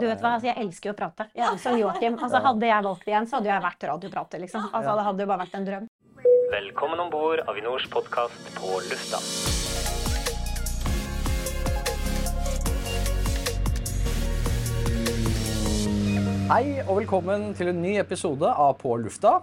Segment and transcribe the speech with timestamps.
[0.00, 1.28] Du vet hva, altså, Jeg elsker jo å prate.
[1.36, 2.16] Jeg er som Joakim.
[2.18, 4.40] Altså, hadde jeg valgt igjen, så hadde jeg vært radioprater.
[4.40, 4.70] liksom.
[4.72, 5.88] Altså, Det hadde jo bare vært en drøm.
[6.52, 9.20] Velkommen om bord Avinors podkast på lufta.
[16.52, 19.38] Hei og velkommen til en ny episode av På lufta.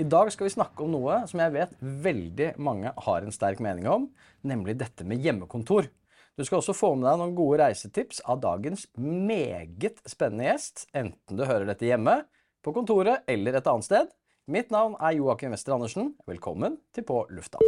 [0.00, 3.62] I dag skal vi snakke om noe som jeg vet veldig mange har en sterk
[3.64, 4.06] mening om,
[4.44, 5.88] nemlig dette med hjemmekontor.
[6.40, 11.36] Du skal også få med deg noen gode reisetips av dagens meget spennende gjest, enten
[11.36, 12.14] du hører dette hjemme,
[12.64, 14.08] på kontoret eller et annet sted.
[14.48, 16.14] Mitt navn er Joakim Wester Andersen.
[16.24, 17.60] Velkommen til På lufta.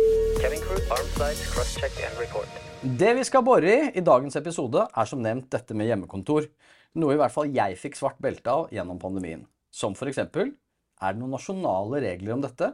[2.80, 6.48] Det vi skal bore i i dagens episode, er som nevnt dette med hjemmekontor.
[6.97, 9.45] Noe i hvert fall jeg fikk svart belte av gjennom pandemien.
[9.69, 12.73] Som eksempel er det noen nasjonale regler om dette?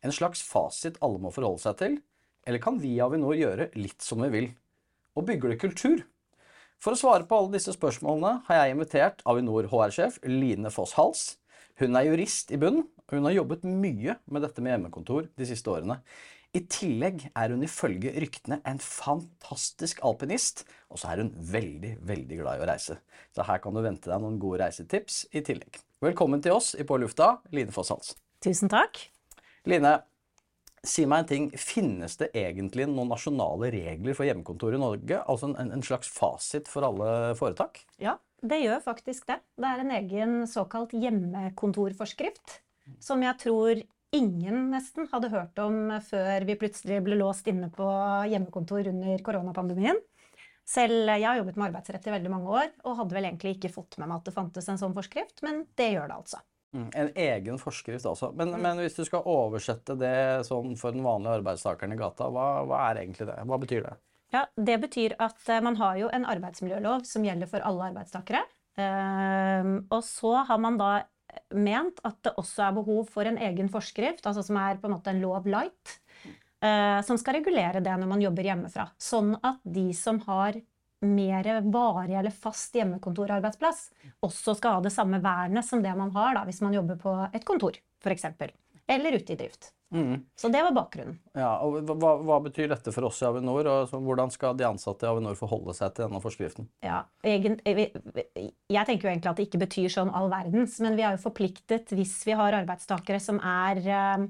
[0.00, 2.02] En slags fasit alle må forholde seg til?
[2.48, 4.54] Eller kan vi i Avinor gjøre litt som vi vil?
[5.14, 6.02] Og bygger det kultur?
[6.82, 11.22] For å svare på alle disse spørsmålene har jeg invitert Avinor HR-sjef Line Foss Hals.
[11.78, 15.46] Hun er jurist i bunnen, og hun har jobbet mye med dette med hjemmekontor de
[15.46, 16.00] siste årene.
[16.54, 22.38] I tillegg er hun ifølge ryktene en fantastisk alpinist, og så er hun veldig, veldig
[22.42, 22.98] glad i å reise.
[23.34, 25.78] Så her kan du vente deg noen gode reisetips i tillegg.
[26.02, 28.14] Velkommen til oss i På lufta, Line Foss Hals.
[28.44, 28.98] Tusen takk.
[29.70, 29.96] Line,
[30.88, 31.48] si meg en ting.
[31.58, 35.22] Finnes det egentlig noen nasjonale regler for hjemmekontor i Norge?
[35.24, 37.82] Altså en, en slags fasit for alle foretak?
[38.02, 39.40] Ja, det gjør faktisk det.
[39.56, 42.60] Det er en egen såkalt hjemmekontorforskrift
[43.00, 43.80] som jeg tror
[44.14, 47.86] ingen nesten hadde hørt om før vi plutselig ble låst inne på
[48.30, 49.98] hjemmekontor under koronapandemien.
[50.64, 53.72] Selv jeg har jobbet med arbeidsrett i veldig mange år og hadde vel egentlig ikke
[53.74, 56.40] fått med meg at det fantes en sånn forskrift, men det gjør det altså.
[56.74, 58.32] Mm, En egen forskrift altså.
[58.34, 60.16] Men, men hvis du skal oversette det
[60.48, 63.38] sånn for den vanlige arbeidstakeren i gata, hva, hva er egentlig det?
[63.46, 63.94] Hva betyr det?
[64.34, 68.42] Ja, Det betyr at eh, man har jo en arbeidsmiljølov som gjelder for alle arbeidstakere.
[68.82, 70.92] Ehm, og så har man da
[71.54, 74.96] ment at det også er behov for en egen forskrift, altså som er på en
[74.96, 75.98] måte en lov light,
[76.58, 78.88] eh, som skal regulere det når man jobber hjemmefra.
[78.98, 80.58] Sånn at de som har
[81.08, 83.86] mer varig eller fast hjemmekontorarbeidsplass,
[84.24, 87.16] også skal ha det samme vernet som det man har da, hvis man jobber på
[87.32, 88.28] et kontor, f.eks.
[88.86, 89.72] Eller ute i drift.
[89.94, 90.24] Mm.
[90.36, 91.20] Så det var bakgrunnen.
[91.38, 95.06] Ja, og hva, hva betyr dette for oss i Avinor, og hvordan skal de ansatte
[95.06, 96.66] i Avinor forholde seg til denne forskriften?
[96.82, 100.98] Ja, egen, jeg jeg tenker jo egentlig at det ikke betyr sånn all verdens, men
[100.98, 104.26] vi er jo forpliktet hvis vi har arbeidstakere som er uh,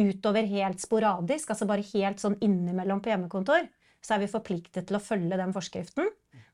[0.00, 3.68] utover helt sporadisk, altså bare helt sånn innimellom på hjemmekontor,
[4.04, 6.10] så er vi forpliktet til å følge den forskriften.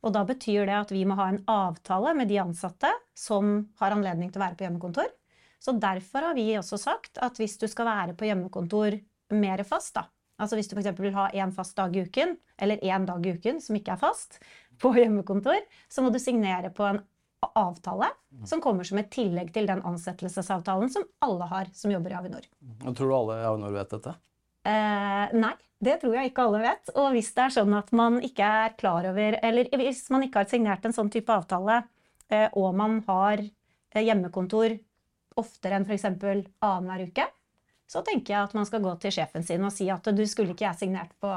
[0.07, 3.97] Og da betyr det at vi må ha en avtale med de ansatte som har
[3.97, 5.11] anledning til å være på hjemmekontor.
[5.61, 8.97] Så derfor har vi også sagt at hvis du skal være på hjemmekontor
[9.37, 10.07] mer fast, da,
[10.41, 10.95] altså hvis du f.eks.
[10.97, 14.01] vil ha én fast dag i uken, eller én dag i uken som ikke er
[14.01, 14.41] fast,
[14.81, 15.61] på hjemmekontor,
[15.93, 17.03] så må du signere på en
[17.57, 18.09] avtale
[18.49, 22.49] som kommer som et tillegg til den ansettelsesavtalen som alle har som jobber i Avinor.
[22.85, 24.17] Og tror du alle i Avinor vet dette?
[24.69, 26.93] Eh, nei, det tror jeg ikke alle vet.
[26.97, 30.43] Og hvis det er sånn at man ikke er klar over Eller hvis man ikke
[30.43, 31.83] har signert en sånn type avtale,
[32.29, 34.77] eh, og man har eh, hjemmekontor
[35.41, 36.05] oftere enn f.eks.
[36.05, 37.27] annenhver uke,
[37.91, 40.55] så tenker jeg at man skal gå til sjefen sin og si at du skulle
[40.55, 41.31] ikke jeg signert på,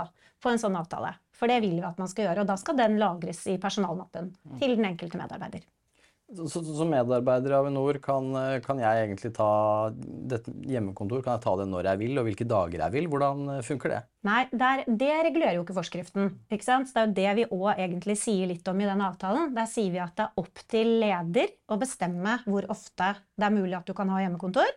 [0.44, 1.16] på en sånn avtale.
[1.34, 4.30] For det vil vi at man skal gjøre, og da skal den lagres i personalmappen
[4.62, 5.64] til den enkelte medarbeider.
[6.34, 8.30] Som medarbeider i Avinor, kan,
[8.66, 9.50] kan jeg egentlig ta
[9.94, 13.10] dette hjemmekontor kan jeg ta det når jeg vil, og hvilke dager jeg vil?
[13.12, 14.02] Hvordan funker det?
[14.28, 16.32] Nei, der, det regulerer jo ikke forskriften.
[16.54, 16.94] ikke sant?
[16.94, 19.52] Det er jo det vi òg egentlig sier litt om i den avtalen.
[19.56, 23.56] Der sier vi at det er opp til leder å bestemme hvor ofte det er
[23.56, 24.72] mulig at du kan ha hjemmekontor.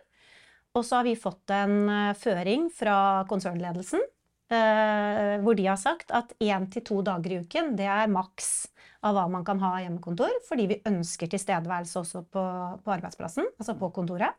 [0.77, 2.97] Og så har vi fått en eh, føring fra
[3.29, 4.16] konsernledelsen eh,
[4.47, 8.69] hvor de har sagt at én til to dager i uken det er maks
[9.05, 12.43] av hva man kan ha hjemmekontor, fordi vi ønsker tilstedeværelse også på,
[12.83, 14.37] på arbeidsplassen, altså på kontoret.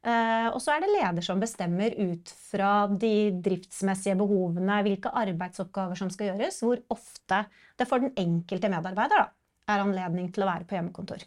[0.00, 5.98] Eh, og så er det leder som bestemmer ut fra de driftsmessige behovene, hvilke arbeidsoppgaver
[5.98, 7.42] som skal gjøres, hvor ofte
[7.76, 9.28] det for den enkelte medarbeider da,
[9.70, 11.26] er anledning til å være på hjemmekontor.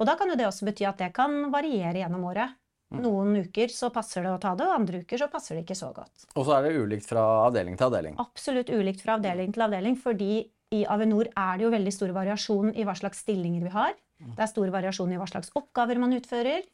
[0.00, 2.56] Og da kan jo det også bety at det kan variere gjennom året.
[3.02, 5.78] Noen uker så passer det å ta det, og andre uker så passer det ikke
[5.78, 6.28] så godt.
[6.34, 8.18] Og så er det ulikt fra avdeling til avdeling.
[8.22, 10.32] Absolutt ulikt fra avdeling til avdeling, fordi
[10.74, 13.92] i Avinor er det jo veldig stor variasjon i hva slags stillinger vi har.
[14.24, 16.64] Det er stor variasjon i hva slags oppgaver man utfører,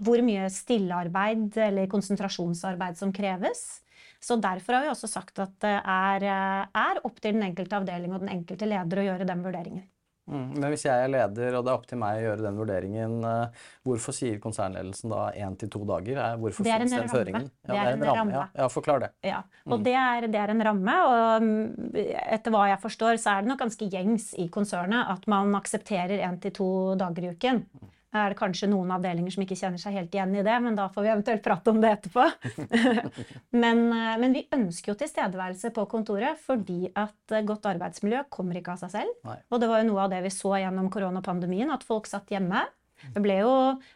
[0.00, 3.82] hvor mye stillearbeid eller konsentrasjonsarbeid som kreves.
[4.20, 8.14] Så derfor har vi også sagt at det er, er opp til den enkelte avdeling
[8.14, 9.84] og den enkelte leder å gjøre den vurderingen.
[10.30, 10.46] Mm.
[10.60, 13.16] Men hvis jeg er leder, og det er opp til meg å gjøre den vurderingen,
[13.26, 16.20] eh, hvorfor sier konsernledelsen da én til to dager?
[16.22, 17.50] Er- Hvorfor Det er en den ramme.
[17.66, 18.32] Ja, Det er en ramme.
[18.32, 19.10] Ja, ja, forklar det.
[19.26, 21.94] Ja, og det, er, det er en ramme, og mm,
[22.30, 26.22] etter hva jeg forstår, så er det nok ganske gjengs i konsernet at man aksepterer
[26.22, 27.64] én til to dager i uken.
[28.10, 30.88] Er det kanskje noen avdelinger som ikke kjenner seg helt igjen i det, men da
[30.90, 32.24] får vi eventuelt prate om det etterpå.
[33.62, 38.58] men, eh, men vi ønsker jo tilstedeværelse på kontoret fordi at eh, godt arbeidsmiljø kommer
[38.58, 39.14] ikke av seg selv.
[39.28, 39.38] Nei.
[39.50, 42.66] Og det var jo noe av det vi så gjennom koronapandemien, at folk satt hjemme.
[43.14, 43.52] Det jo,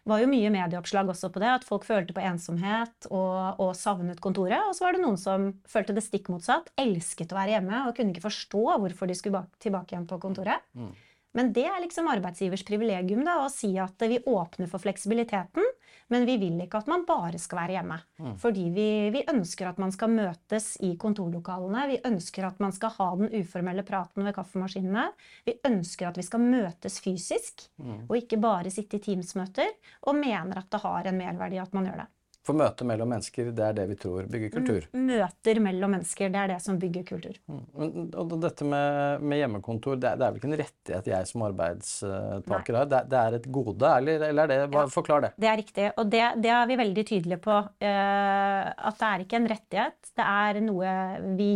[0.09, 4.23] var jo mye medieoppslag også på det, at folk følte på ensomhet og, og savnet
[4.25, 4.63] kontoret.
[4.69, 7.99] Og så var det noen som følte det stikk motsatt, elsket å være hjemme og
[7.99, 10.65] kunne ikke forstå hvorfor de skulle tilbake igjen på kontoret.
[10.79, 10.95] Mm.
[11.35, 15.67] Men det er liksom arbeidsgivers privilegium da, å si at vi åpner for fleksibiliteten,
[16.13, 17.97] men vi vil ikke at man bare skal være hjemme.
[18.21, 18.35] Mm.
[18.39, 21.87] Fordi vi, vi ønsker at man skal møtes i kontorlokalene.
[21.91, 25.07] Vi ønsker at man skal ha den uformelle praten ved kaffemaskinene.
[25.49, 28.05] Vi ønsker at vi skal møtes fysisk, Mm.
[28.09, 29.73] og ikke bare sitte i Teams-møter.
[30.07, 32.07] Og mener at det har en merverdi at man gjør det.
[32.45, 34.87] For møte mellom mennesker, det er det vi tror bygger kultur.
[34.93, 37.39] Møter mellom mennesker, det er det som bygger kultur.
[37.49, 37.63] Mm.
[37.81, 41.31] Men, og dette med, med hjemmekontor, det er, det er vel ikke en rettighet jeg
[41.31, 42.91] som arbeidstaker har?
[42.93, 44.93] Det, det er et gode, eller, eller er det hva, Ja.
[44.93, 45.33] Forklar det.
[45.41, 47.57] Det er riktig, og det, det er vi veldig tydelige på.
[47.81, 50.13] Uh, at det er ikke en rettighet.
[50.15, 50.95] Det er noe
[51.39, 51.51] vi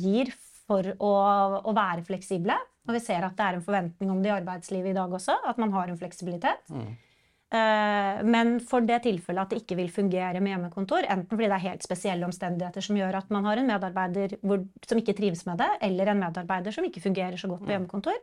[0.00, 0.32] gir
[0.64, 1.12] for å,
[1.60, 2.56] å være fleksible.
[2.88, 5.36] Og vi ser at det er en forventning om det i arbeidslivet i dag også,
[5.48, 6.64] at man har en fleksibilitet.
[6.72, 6.92] Mm.
[7.54, 11.58] Eh, men for det tilfellet at det ikke vil fungere med hjemmekontor, enten fordi det
[11.58, 15.60] er helt spesielle omstendigheter som gjør at man har en medarbeider som ikke trives med
[15.62, 18.18] det, eller en medarbeider som ikke fungerer så godt på hjemmekontor,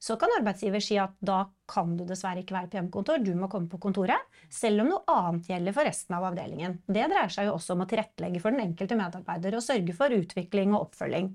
[0.00, 3.50] så kan arbeidsgiver si at da kan du dessverre ikke være på hjemmekontor, du må
[3.52, 6.78] komme på kontoret, selv om noe annet gjelder for resten av avdelingen.
[6.86, 10.14] Det dreier seg jo også om å tilrettelegge for den enkelte medarbeider og sørge for
[10.14, 11.28] utvikling og oppfølging.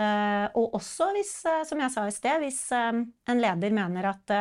[0.00, 4.38] Eh, og også hvis, eh, som jeg sa i sted, hvis en leder mener at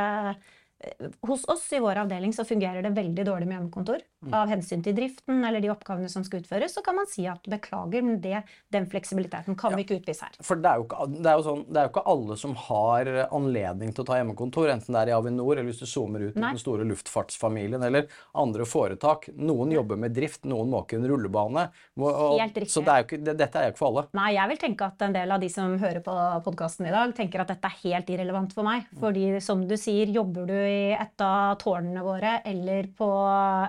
[1.22, 4.04] hos oss i vår avdeling så fungerer det veldig dårlig med hjemmekontor.
[4.36, 7.44] Av hensyn til driften eller de oppgavene som skal utføres, så kan man si at
[7.52, 8.42] beklager, men det,
[8.72, 10.38] den fleksibiliteten kan vi ikke utvise her.
[10.44, 13.92] For det er, ikke, det, er sånn, det er jo ikke alle som har anledning
[13.96, 16.54] til å ta hjemmekontor, enten det er i Avinor eller hvis du zoomer ut Nei.
[16.56, 18.08] den store luftfartsfamilien eller
[18.40, 19.30] andre foretak.
[19.36, 21.68] Noen jobber med drift, noen måker en rullebane.
[22.00, 22.60] Og, Og.
[22.72, 24.06] Så det er ikke, det, dette er jo ikke for alle.
[24.20, 26.18] Nei, jeg vil tenke at en del av de som hører på
[26.48, 28.88] podkasten i dag, tenker at dette er helt irrelevant for meg.
[29.00, 33.10] Fordi som du sier, jobber du i et av tårnene våre eller, på,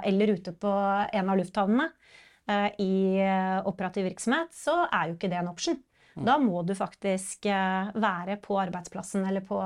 [0.06, 0.72] eller ute på
[1.12, 1.88] en av lufthavnene
[2.50, 2.94] eh, i
[3.24, 5.80] eh, operativ virksomhet, så er jo ikke det en option.
[6.20, 9.60] Da må du faktisk eh, være på arbeidsplassen eller på,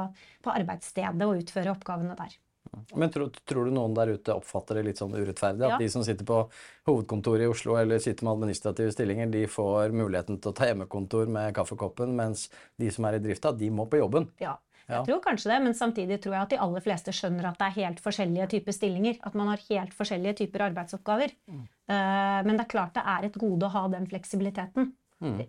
[0.44, 2.36] på arbeidsstedet og utføre oppgavene der.
[2.94, 5.62] Men tror, tror du noen der ute oppfatter det litt sånn urettferdig?
[5.62, 5.78] At Ja.
[5.78, 6.40] de som sitter på
[6.88, 11.30] hovedkontoret i Oslo eller sitter med administrative stillinger, de får muligheten til å ta hjemmekontor
[11.30, 12.48] med kaffekoppen, mens
[12.80, 14.30] de som er i drifta, de må på jobben?
[14.42, 14.56] Ja.
[14.84, 14.98] Ja.
[15.00, 17.70] Jeg tror kanskje det, men samtidig tror jeg at de aller fleste skjønner at det
[17.70, 19.16] er helt forskjellige typer stillinger.
[19.24, 21.32] At man har helt forskjellige typer arbeidsoppgaver.
[21.48, 21.64] Mm.
[22.48, 24.92] men det er klart det er et gode å ha den fleksibiliteten.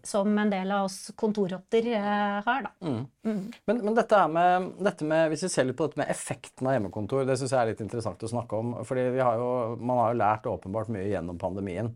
[0.04, 2.72] Som en del av oss kontorrotter eh, har, da.
[2.86, 6.78] Men, men dette, med, dette med, hvis vi ser litt på dette med effekten av
[6.78, 8.76] hjemmekontor, det syns jeg er litt interessant å snakke om.
[8.88, 9.50] fordi har jo,
[9.82, 11.92] Man har jo lært åpenbart mye gjennom pandemien.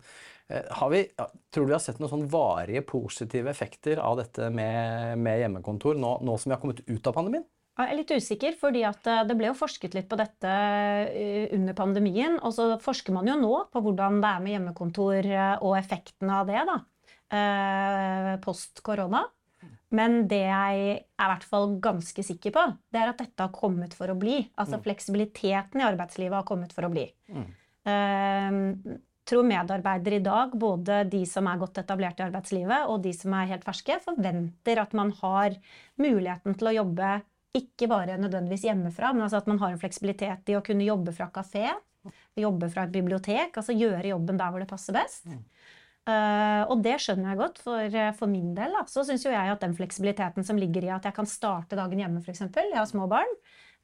[0.49, 1.03] Eh, Har vi,
[1.53, 5.97] tror du vi har sett noen sånn varige positive effekter av dette med, med hjemmekontor
[5.99, 7.45] nå, nå som vi har kommet ut av pandemien?
[7.79, 10.53] Jeg er litt usikker, fordi at eh, det ble jo forsket litt på dette
[11.13, 12.39] eh, under pandemien.
[12.43, 15.33] Og så forsker man jo nå på hvordan det er med hjemmekontor
[15.65, 16.79] og effekten av det da,
[18.43, 19.27] post korona.
[19.93, 22.63] Men det jeg er i hvert fall ganske sikker på,
[22.93, 24.41] det er at dette har kommet for å bli.
[24.61, 27.07] Altså fleksibiliteten i arbeidslivet har kommet for å bli.
[27.89, 28.59] Eh,
[29.30, 33.36] tror medarbeidere i dag, både de som er godt etablert i arbeidslivet og de som
[33.38, 35.57] er helt ferske, forventer at man har
[36.02, 37.19] muligheten til å jobbe
[37.57, 41.14] ikke bare nødvendigvis hjemmefra, men altså at man har en fleksibilitet i å kunne jobbe
[41.18, 41.68] fra kafé,
[42.38, 45.26] jobbe fra et bibliotek, altså gjøre jobben der hvor det passer best.
[46.09, 47.59] Uh, og det skjønner jeg godt.
[47.62, 50.88] For, eh, for min del da, så syns jo jeg at den fleksibiliteten som ligger
[50.88, 52.48] i at jeg kan starte dagen hjemme, f.eks.
[52.48, 53.30] Jeg har små barn.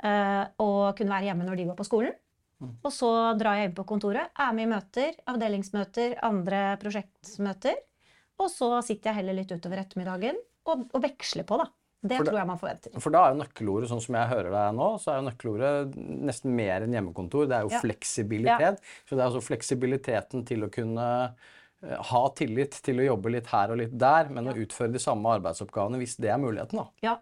[0.03, 2.15] Uh, og kunne være hjemme når de går på skolen.
[2.61, 7.75] Og så drar jeg inn på kontoret, er med i møter, avdelingsmøter, andre prosjektmøter.
[8.39, 11.67] Og så sitter jeg heller litt utover ettermiddagen og, og veksler på, da.
[12.05, 12.95] Det det- tror jeg man forventer.
[13.01, 15.95] For da er jo nøkkelordet, sånn som jeg hører deg nå, så er jo nøkkelordet
[16.29, 17.47] nesten mer enn hjemmekontor.
[17.49, 17.79] Det er jo Ja.
[17.81, 18.79] fleksibilitet.
[19.07, 21.07] Så det er altså fleksibiliteten til å kunne
[21.83, 24.99] eh, ha tillit til å jobbe litt her og litt der, men å utføre de
[24.99, 26.87] samme arbeidsoppgavene hvis det er muligheten, da.
[27.01, 27.17] Ja.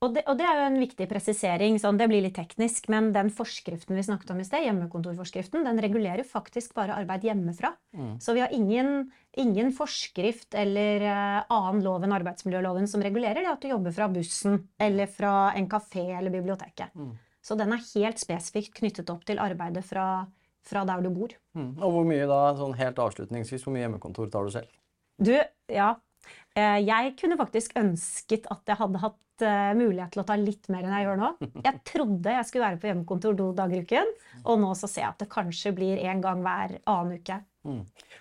[0.00, 1.78] Og, det, og det er jo en viktig presisering.
[1.82, 5.80] Sånn, det blir litt teknisk, men den forskriften vi snakket om i sted, hjemmekontorforskriften, den
[5.84, 7.74] regulerer faktisk bare arbeid hjemmefra.
[8.22, 13.52] Så vi har ingen, ingen forskrift eller eh, annen lov enn arbeidsmiljøloven som regulerer det
[13.52, 16.96] at du jobber fra bussen eller fra en kafé eller biblioteket.
[17.40, 20.26] Så den er helt spesifikt knyttet opp til arbeidet fra,
[20.66, 21.32] fra der du bor.
[21.56, 21.72] Mm.
[21.80, 24.72] Og hvor mye da, sånn helt avslutningsvis, hvor mye hjemmekontor tar du selv?
[25.20, 25.34] Du,
[25.72, 25.94] ja.
[26.56, 30.68] Eh, Jeg kunne faktisk ønsket at jeg hadde hatt eh, mulighet til å ta litt
[30.72, 31.30] mer enn jeg gjør nå.
[31.66, 34.12] Jeg trodde jeg skulle være på hjemmekontor to dager i uken,
[34.44, 37.40] og nå så ser jeg at det kanskje blir én gang hver annen uke.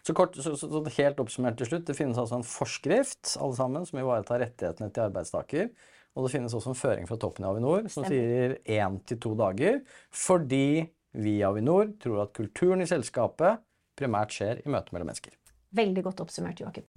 [0.03, 3.55] Så kort, så, så, så helt oppsummert til slutt, det finnes altså en forskrift alle
[3.55, 5.71] sammen, som ivaretar rettighetene til arbeidstaker.
[6.17, 9.35] Og det finnes også en føring fra toppen i Avinor som sier én til to
[9.39, 9.79] dager,
[10.11, 13.63] fordi vi i Avinor tror at kulturen i selskapet
[13.99, 15.35] primært skjer i møte mellom mennesker.
[15.75, 16.89] Veldig godt oppsummert, Joakim.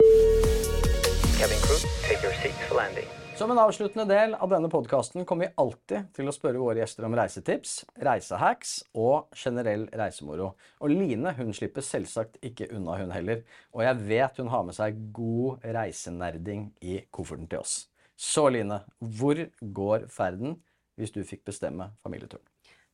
[1.38, 3.22] Cabin crew, take your seats for landing.
[3.42, 7.08] Som en avsluttende del av denne podkasten kommer vi alltid til å spørre våre gjester
[7.08, 10.52] om reisetips, reisehacks og generell reisemoro.
[10.78, 13.40] Og Line hun slipper selvsagt ikke unna, hun heller.
[13.75, 17.72] Og jeg vet hun har med seg god reisenerding i kofferten til oss.
[18.14, 20.54] Så Line, hvor går ferden
[20.94, 22.44] hvis du fikk bestemme familieturen?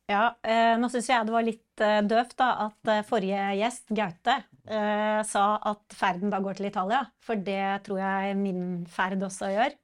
[0.09, 4.39] Ja, eh, nå syns jeg det var litt eh, døvt at eh, forrige gjest, Gaute,
[4.65, 7.03] eh, sa at ferden da går til Italia.
[7.21, 9.77] For det tror jeg min ferd også gjør.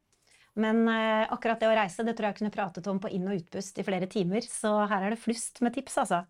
[0.61, 3.41] Men eh, akkurat det å reise det tror jeg kunne pratet om på inn- og
[3.41, 4.45] utpust i flere timer.
[4.47, 6.23] Så her er det flust med tips, altså.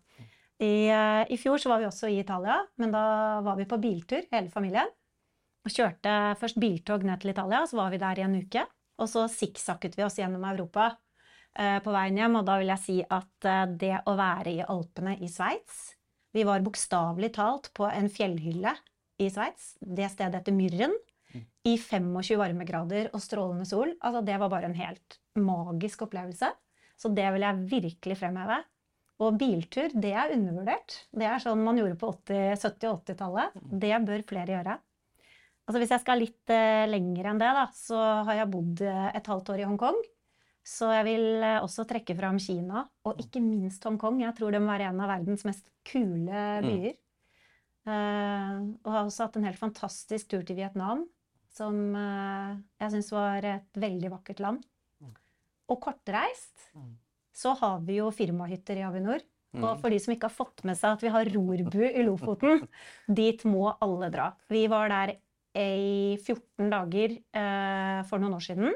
[0.58, 3.04] I, eh, I fjor så var vi også i Italia, men da
[3.46, 4.88] var vi på biltur, hele familien.
[5.66, 8.64] Og kjørte først biltog ned til Italia, så var vi der i en uke.
[9.02, 10.88] Og så sikksakket vi oss gjennom Europa
[11.58, 14.64] eh, på veien hjem, og da vil jeg si at eh, det å være i
[14.64, 15.92] Alpene i Sveits
[16.36, 18.72] Vi var bokstavelig talt på en fjellhylle
[19.20, 19.74] i Sveits.
[19.80, 20.96] Det stedet heter Myrren.
[21.66, 23.92] I 25 varmegrader og strålende sol.
[24.00, 26.52] Altså, det var bare en helt magisk opplevelse.
[26.96, 28.62] Så det vil jeg virkelig fremheve.
[29.24, 30.98] Og biltur, det er undervurdert.
[31.16, 33.62] Det er sånn man gjorde på 80, 70- og 80-tallet.
[33.84, 34.76] Det bør flere gjøre.
[35.66, 39.08] Altså Hvis jeg skal litt eh, lenger enn det, da, så har jeg bodd eh,
[39.18, 39.98] et halvt år i Hongkong.
[40.66, 44.20] Så jeg vil eh, også trekke fram Kina, og ikke minst Hongkong.
[44.22, 46.94] Jeg tror det må være en av verdens mest kule byer.
[47.86, 51.04] Eh, og har også hatt en helt fantastisk tur til Vietnam,
[51.56, 54.64] som eh, jeg syns var et veldig vakkert land.
[55.66, 56.68] Og kortreist
[57.36, 59.24] så har vi jo firmahytter i Avinor.
[59.56, 62.66] Og for de som ikke har fått med seg at vi har rorbu i Lofoten,
[63.20, 64.30] dit må alle dra.
[64.52, 65.14] Vi var der
[65.56, 68.74] i 14 dager eh, for noen år siden,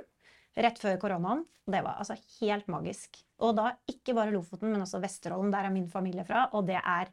[0.56, 1.44] rett før koronaen.
[1.70, 3.20] Det var altså helt magisk.
[3.44, 5.52] Og da ikke bare Lofoten, men også Vesterålen.
[5.52, 7.12] Der er min familie fra, og det er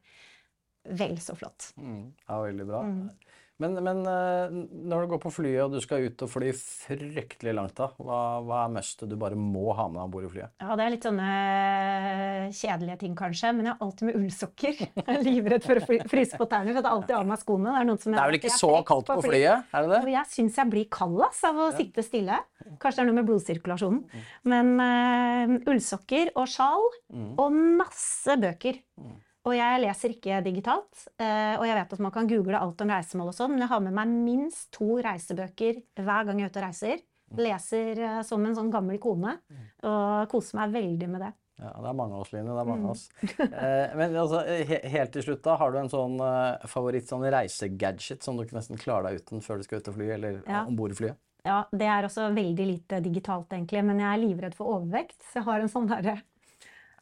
[0.87, 1.73] vel så flott.
[1.75, 2.81] Mm, ja, veldig bra.
[3.57, 4.51] Men, men eh,
[4.85, 8.19] når du går på flyet og du skal ut og fly fryktelig langt, da, hva,
[8.45, 10.51] hva er mustet du bare må ha med om bord i flyet?
[10.61, 11.29] Ja, det er litt sånne
[12.53, 14.77] kjedelige ting, kanskje, men jeg har alltid med ullsokker.
[15.07, 17.41] Jeg er livredd for å fry- fryse på tærne, for jeg har alltid av meg
[17.41, 17.73] skoene.
[17.73, 20.13] Det er, Det er vel ikke så kaldt på flyet, er det det?
[20.17, 22.37] jeg syns jeg blir kald ass, av å sitte stille.
[22.77, 24.03] Kanskje det er noe med blodsirkulasjonen.
[24.53, 26.85] Men uh, ullsokker og sjal
[27.41, 28.81] og masse bøker.
[29.47, 31.05] Og jeg leser ikke digitalt.
[31.23, 33.71] eh, og jeg vet at man kan google alt om reisemål og sånn, men jeg
[33.71, 37.03] har med meg minst to reisebøker hver gang jeg er ute og reiser.
[37.37, 39.37] Leser eh, som en sånn gammel kone,
[39.87, 41.33] og koser meg veldig med det.
[41.57, 42.51] Ja, det er mange av oss, Line.
[42.53, 43.05] Det er mange av oss.
[43.63, 46.19] Eh, men altså, he helt til slutt, da, har du en sånn
[46.69, 49.95] favoritt sånn reisegadget som du ikke nesten klarer deg uten før du skal ut og
[49.97, 50.65] fly, eller Ja.
[50.69, 51.17] om bord i flyet?
[51.47, 55.17] Ja, det er også veldig lite digitalt, egentlig, men jeg er livredd for overvekt.
[55.31, 56.17] Så jeg har en sånn derre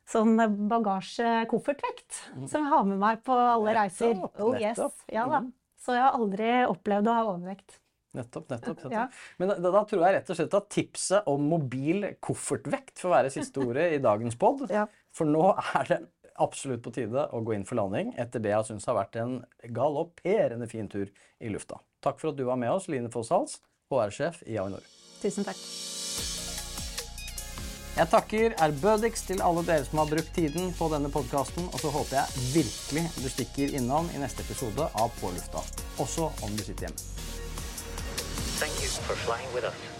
[0.05, 0.35] Sånn
[0.69, 2.19] bagasje-koffertvekt
[2.49, 4.13] som jeg har med meg på alle reiser.
[4.13, 5.05] Nettopp, Oh yes, nettopp.
[5.11, 5.39] ja da.
[5.81, 7.79] Så jeg har aldri opplevd å ha overvekt.
[8.15, 8.77] Nettopp, nettopp.
[8.85, 8.93] nettopp.
[8.95, 9.07] Ja.
[9.41, 13.33] Men da, da tror jeg rett og slett at tipset om mobil koffertvekt får være
[13.33, 14.63] siste ordet i dagens pod.
[14.71, 14.85] Ja.
[15.15, 15.49] For nå
[15.81, 15.99] er det
[16.41, 19.37] absolutt på tide å gå inn for landing etter det jeg syns har vært en
[19.75, 21.09] galopperende fin tur
[21.39, 21.81] i lufta.
[22.05, 23.59] Takk for at du var med oss, Line Foss Hals,
[23.91, 24.83] HR-sjef i Avinor.
[25.21, 25.59] Tusen takk.
[27.95, 31.93] Jeg takker ærbødigst til alle dere som har brukt tiden på denne podkasten, og så
[31.93, 35.63] håper jeg virkelig du stikker innom i neste episode av På lufta.
[36.03, 36.99] Også om du sitter hjemme.
[38.59, 39.94] Thank you for flying with us.